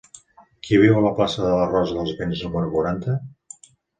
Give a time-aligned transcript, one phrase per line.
[0.67, 3.19] Qui viu a la plaça de la Rosa dels Vents número quaranta?